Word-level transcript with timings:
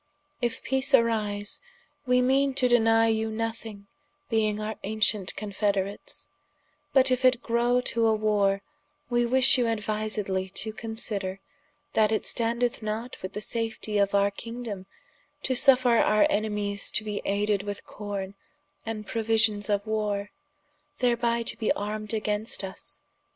If 0.41 0.63
peace 0.63 0.95
arise, 0.95 1.61
we 2.07 2.23
meane 2.23 2.55
to 2.55 2.67
deny 2.67 3.07
you 3.09 3.29
nothing, 3.29 3.85
being 4.31 4.59
our 4.59 4.73
ancient 4.83 5.35
confederates: 5.35 6.27
but 6.91 7.11
if 7.11 7.23
it 7.23 7.43
grow 7.43 7.81
to 7.81 8.07
a 8.07 8.13
warre, 8.15 8.63
we 9.11 9.27
wish 9.27 9.59
you 9.59 9.65
aduisedly 9.65 10.51
to 10.55 10.73
consider, 10.73 11.39
that 11.93 12.11
it 12.11 12.25
standeth 12.25 12.81
not 12.81 13.21
with 13.21 13.33
the 13.33 13.41
safetie 13.41 14.01
of 14.01 14.15
our 14.15 14.31
kingdome, 14.31 14.87
to 15.43 15.53
suffer 15.53 15.97
our 15.99 16.25
enemies 16.31 16.89
to 16.93 17.03
bee 17.03 17.21
ayded 17.23 17.61
with 17.61 17.85
corne, 17.85 18.33
and 18.83 19.05
prouisions 19.05 19.67
for 19.67 19.83
warre, 19.85 20.31
thereby 20.97 21.43
to 21.43 21.55
be 21.55 21.71
armed 21.73 22.11
against 22.11 22.61
vs. 22.61 23.01